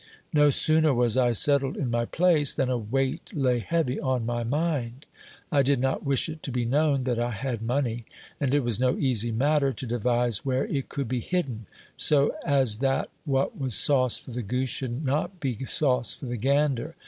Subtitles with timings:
[0.33, 4.43] No sooner was I settled in my place, than a weight lay heavy on my
[4.43, 5.05] mind.
[5.51, 8.05] I did not wish it to be known that I had money;
[8.39, 11.67] and it was no easy matter to devise where it could be hidden,
[11.97, 16.37] so as that what was sauce for the goose should not be sauce for the
[16.37, 16.95] gander.